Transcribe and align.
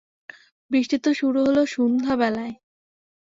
বৃষ্টি 0.71 0.97
তো 0.97 1.09
শুরু 1.13 1.39
হল 1.45 1.57
সুন্ধ্যাবেলায়। 1.65 2.53